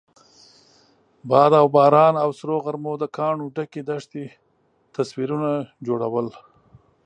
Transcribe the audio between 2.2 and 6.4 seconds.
او سرو غرمو د کاڼو ډکې دښتې تصویرونه جوړول.